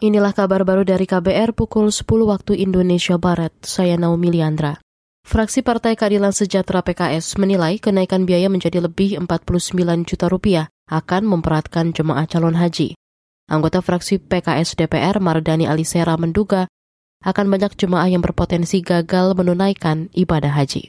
[0.00, 3.52] Inilah kabar baru dari KBR pukul 10 waktu Indonesia Barat.
[3.60, 4.80] Saya Naomi Liandra.
[5.28, 9.60] Fraksi Partai Keadilan Sejahtera PKS menilai kenaikan biaya menjadi lebih 49
[10.08, 12.96] juta rupiah akan memperatkan jemaah calon haji.
[13.52, 16.64] Anggota fraksi PKS DPR Mardani Alisera menduga
[17.20, 20.88] akan banyak jemaah yang berpotensi gagal menunaikan ibadah haji.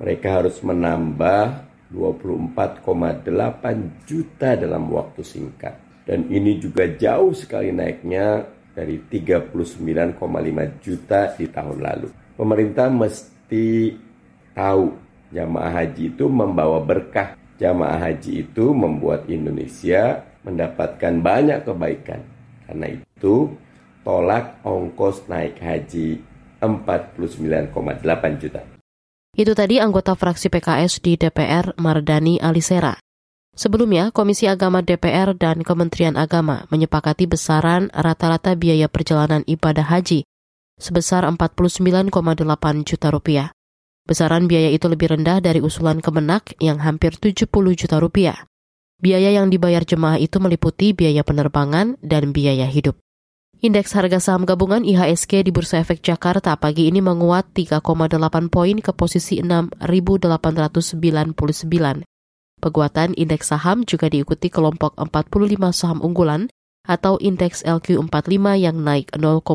[0.00, 8.96] Mereka harus menambah 24,8 juta dalam waktu singkat dan ini juga jauh sekali naiknya dari
[8.96, 10.16] 39,5
[10.80, 12.08] juta di tahun lalu.
[12.32, 13.92] Pemerintah mesti
[14.56, 14.96] tahu
[15.28, 17.36] jamaah haji itu membawa berkah.
[17.60, 22.24] Jamaah haji itu membuat Indonesia mendapatkan banyak kebaikan.
[22.64, 23.52] Karena itu,
[24.06, 26.22] tolak ongkos naik haji
[26.62, 28.62] 49,8 juta.
[29.34, 32.96] Itu tadi anggota fraksi PKS di DPR Mardani Alisera.
[33.58, 40.22] Sebelumnya, Komisi Agama DPR dan Kementerian Agama menyepakati besaran rata-rata biaya perjalanan ibadah haji
[40.78, 42.14] sebesar 49,8
[42.86, 43.50] juta rupiah.
[44.06, 48.46] Besaran biaya itu lebih rendah dari usulan Kemenak yang hampir 70 juta rupiah.
[49.02, 52.94] Biaya yang dibayar jemaah itu meliputi biaya penerbangan dan biaya hidup.
[53.58, 57.82] Indeks harga saham gabungan IHSG di Bursa Efek Jakarta pagi ini menguat 3,8
[58.54, 62.06] poin ke posisi 6.899.
[62.58, 66.50] Peguatan indeks saham juga diikuti kelompok 45 saham unggulan
[66.82, 69.46] atau indeks LQ45 yang naik 0,20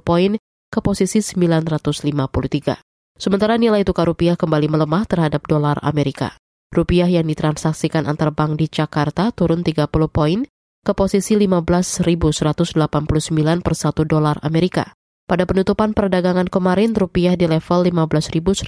[0.00, 0.32] poin
[0.72, 2.80] ke posisi 953.
[3.18, 6.38] Sementara nilai tukar rupiah kembali melemah terhadap dolar Amerika.
[6.70, 10.44] Rupiah yang ditransaksikan antar bank di Jakarta turun 30 poin
[10.86, 12.06] ke posisi 15.189
[13.60, 14.94] per 1 dolar Amerika.
[15.28, 18.64] Pada penutupan perdagangan kemarin, rupiah di level 15.159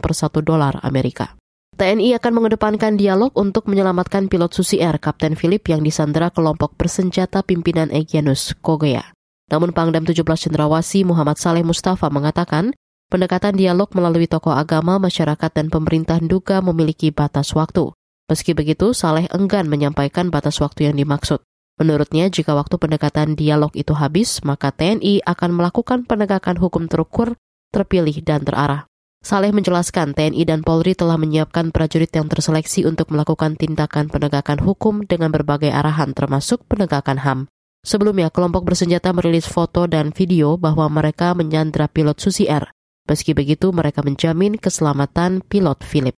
[0.00, 1.36] per 1 dolar Amerika.
[1.72, 7.40] TNI akan mengedepankan dialog untuk menyelamatkan pilot Susi Air Kapten Philip yang disandera kelompok bersenjata
[7.40, 9.16] pimpinan Egyanus Kogea.
[9.48, 12.76] Namun Pangdam 17 Cendrawasi Muhammad Saleh Mustafa mengatakan,
[13.08, 17.92] pendekatan dialog melalui tokoh agama, masyarakat, dan pemerintah duga memiliki batas waktu.
[18.28, 21.40] Meski begitu, Saleh enggan menyampaikan batas waktu yang dimaksud.
[21.80, 27.36] Menurutnya, jika waktu pendekatan dialog itu habis, maka TNI akan melakukan penegakan hukum terukur,
[27.72, 28.91] terpilih, dan terarah.
[29.22, 35.06] Saleh menjelaskan TNI dan Polri telah menyiapkan prajurit yang terseleksi untuk melakukan tindakan penegakan hukum
[35.06, 37.40] dengan berbagai arahan termasuk penegakan HAM.
[37.86, 42.74] Sebelumnya, kelompok bersenjata merilis foto dan video bahwa mereka menyandra pilot Susi Air.
[43.06, 46.14] Meski begitu, mereka menjamin keselamatan pilot Philip.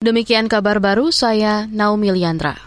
[0.00, 2.56] Demikian kabar baru saya, Naomi Liandra.